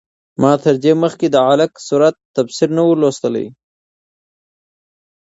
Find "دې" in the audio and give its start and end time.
0.83-0.93